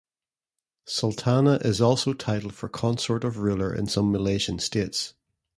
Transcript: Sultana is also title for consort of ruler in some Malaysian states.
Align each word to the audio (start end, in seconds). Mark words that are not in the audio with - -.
Sultana 0.87 1.57
is 1.61 1.79
also 1.79 2.13
title 2.13 2.49
for 2.49 2.67
consort 2.67 3.23
of 3.23 3.37
ruler 3.37 3.71
in 3.71 3.85
some 3.85 4.11
Malaysian 4.11 4.57
states. 4.57 5.13